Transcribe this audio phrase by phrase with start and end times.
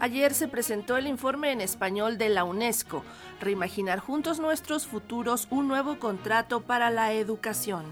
[0.00, 3.04] Ayer se presentó el informe en español de la UNESCO,
[3.38, 7.84] Reimaginar juntos nuestros futuros, un nuevo contrato para la educación.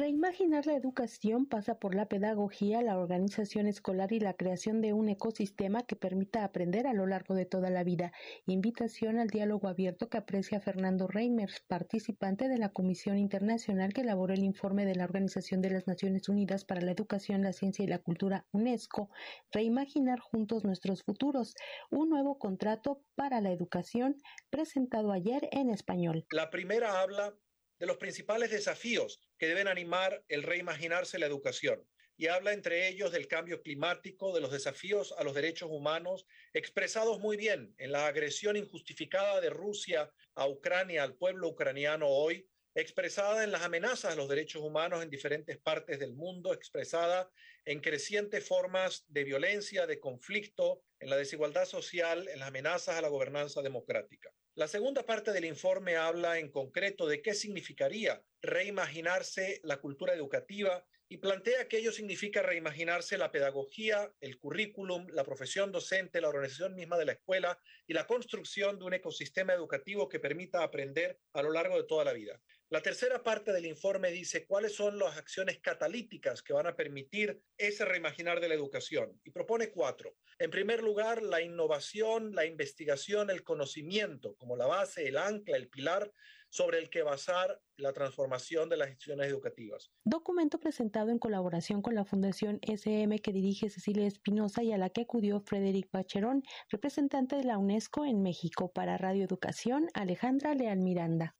[0.00, 5.10] Reimaginar la educación pasa por la pedagogía, la organización escolar y la creación de un
[5.10, 8.10] ecosistema que permita aprender a lo largo de toda la vida.
[8.46, 14.32] Invitación al diálogo abierto que aprecia Fernando Reimers, participante de la Comisión Internacional que elaboró
[14.32, 17.88] el informe de la Organización de las Naciones Unidas para la Educación, la Ciencia y
[17.88, 19.10] la Cultura, UNESCO,
[19.52, 21.54] Reimaginar juntos nuestros futuros,
[21.90, 24.16] un nuevo contrato para la educación
[24.48, 26.24] presentado ayer en español.
[26.30, 27.34] La primera habla
[27.80, 31.84] de los principales desafíos que deben animar el reimaginarse la educación
[32.16, 37.18] y habla entre ellos del cambio climático, de los desafíos a los derechos humanos, expresados
[37.18, 43.42] muy bien en la agresión injustificada de Rusia a Ucrania, al pueblo ucraniano hoy, expresada
[43.42, 47.30] en las amenazas a los derechos humanos en diferentes partes del mundo, expresada
[47.64, 53.00] en crecientes formas de violencia, de conflicto, en la desigualdad social, en las amenazas a
[53.00, 54.30] la gobernanza democrática.
[54.54, 60.84] La segunda parte del informe habla en concreto de qué significaría reimaginarse la cultura educativa
[61.12, 66.76] y plantea que ello significa reimaginarse la pedagogía, el currículum, la profesión docente, la organización
[66.76, 71.42] misma de la escuela y la construcción de un ecosistema educativo que permita aprender a
[71.42, 72.40] lo largo de toda la vida.
[72.68, 77.42] La tercera parte del informe dice cuáles son las acciones catalíticas que van a permitir
[77.58, 80.14] ese reimaginar de la educación y propone cuatro.
[80.38, 85.68] En primer lugar, la innovación, la investigación, el conocimiento como la base, el ancla, el
[85.68, 86.12] pilar
[86.50, 89.90] sobre el que basar la transformación de las instituciones educativas.
[90.04, 94.90] Documento presentado en colaboración con la Fundación SM que dirige Cecilia Espinosa y a la
[94.90, 100.80] que acudió Frederic Bacherón, representante de la UNESCO en México para Radio Educación, Alejandra Leal
[100.80, 101.36] Miranda.